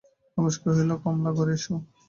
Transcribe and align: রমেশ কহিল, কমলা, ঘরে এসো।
রমেশ 0.37 0.55
কহিল, 0.63 0.89
কমলা, 1.03 1.31
ঘরে 1.37 1.53
এসো। 1.57 1.73